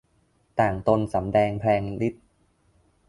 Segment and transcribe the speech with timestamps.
[0.59, 2.25] ต่างตนสำแดงแผลงฤทธิ์